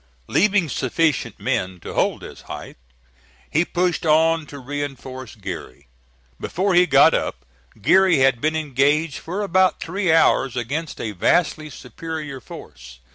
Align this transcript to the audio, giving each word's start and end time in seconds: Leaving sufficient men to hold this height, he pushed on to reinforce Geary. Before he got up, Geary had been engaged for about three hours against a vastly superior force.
Leaving 0.25 0.67
sufficient 0.67 1.39
men 1.39 1.79
to 1.79 1.93
hold 1.93 2.21
this 2.21 2.41
height, 2.49 2.75
he 3.51 3.63
pushed 3.63 4.03
on 4.03 4.47
to 4.47 4.57
reinforce 4.57 5.35
Geary. 5.35 5.89
Before 6.39 6.73
he 6.73 6.87
got 6.87 7.13
up, 7.13 7.45
Geary 7.79 8.17
had 8.17 8.41
been 8.41 8.55
engaged 8.55 9.19
for 9.19 9.43
about 9.43 9.79
three 9.79 10.11
hours 10.11 10.57
against 10.57 10.99
a 10.99 11.11
vastly 11.11 11.69
superior 11.69 12.39
force. 12.39 12.97